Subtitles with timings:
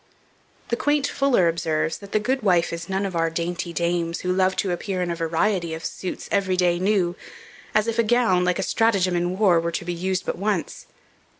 [0.69, 4.33] The quaint Fuller observes, that the good wife is none of our dainty dames, who
[4.33, 7.15] love to appear in a variety of suits every day new,
[7.75, 10.87] as if a gown, like a stratagem in war, were to be used but once.